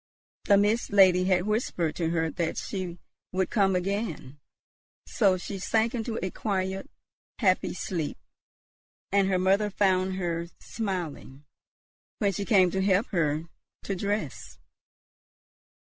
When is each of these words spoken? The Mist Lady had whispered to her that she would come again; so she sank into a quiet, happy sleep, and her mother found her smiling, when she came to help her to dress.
The 0.45 0.57
Mist 0.57 0.91
Lady 0.91 1.25
had 1.25 1.45
whispered 1.45 1.95
to 1.97 2.09
her 2.09 2.31
that 2.31 2.57
she 2.57 2.97
would 3.31 3.51
come 3.51 3.75
again; 3.75 4.39
so 5.05 5.37
she 5.37 5.59
sank 5.59 5.93
into 5.93 6.17
a 6.25 6.31
quiet, 6.31 6.89
happy 7.37 7.75
sleep, 7.75 8.17
and 9.11 9.27
her 9.27 9.37
mother 9.37 9.69
found 9.69 10.15
her 10.15 10.47
smiling, 10.59 11.45
when 12.17 12.31
she 12.31 12.45
came 12.45 12.71
to 12.71 12.81
help 12.81 13.09
her 13.09 13.43
to 13.83 13.95
dress. 13.95 14.57